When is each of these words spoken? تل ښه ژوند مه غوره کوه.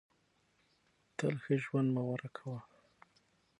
تل 1.17 1.35
ښه 1.43 1.53
ژوند 1.63 1.89
مه 1.95 2.01
غوره 2.05 2.29
کوه. 2.37 2.59